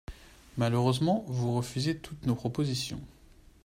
[0.57, 3.03] Malheureusement, vous refusez toutes nos propositions.